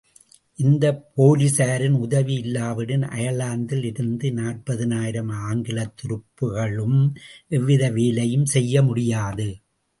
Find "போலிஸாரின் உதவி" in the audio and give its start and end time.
1.17-2.35